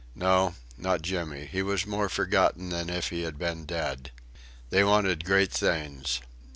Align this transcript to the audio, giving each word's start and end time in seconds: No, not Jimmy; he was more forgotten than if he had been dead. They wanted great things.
No, 0.15 0.55
not 0.79 1.03
Jimmy; 1.03 1.45
he 1.45 1.61
was 1.61 1.85
more 1.85 2.09
forgotten 2.09 2.69
than 2.69 2.89
if 2.89 3.09
he 3.09 3.21
had 3.21 3.37
been 3.37 3.65
dead. 3.65 4.09
They 4.71 4.83
wanted 4.83 5.25
great 5.25 5.51
things. 5.51 6.21